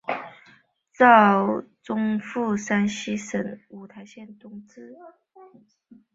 [0.97, 6.03] 赵宗复山西省五台县东冶镇人。